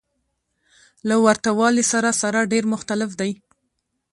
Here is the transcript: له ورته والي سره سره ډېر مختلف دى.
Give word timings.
له 1.07 1.15
ورته 1.25 1.49
والي 1.59 1.83
سره 1.91 2.11
سره 2.21 2.49
ډېر 2.51 2.63
مختلف 2.73 3.09
دى. 3.19 3.31